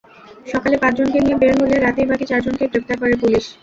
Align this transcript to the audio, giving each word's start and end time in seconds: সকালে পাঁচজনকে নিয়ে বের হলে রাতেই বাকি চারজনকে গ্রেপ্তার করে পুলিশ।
সকালে 0.47 0.75
পাঁচজনকে 0.77 1.19
নিয়ে 1.19 1.39
বের 1.41 1.53
হলে 1.61 1.75
রাতেই 1.77 2.09
বাকি 2.11 2.25
চারজনকে 2.27 2.65
গ্রেপ্তার 2.67 2.97
করে 3.01 3.15
পুলিশ। 3.21 3.45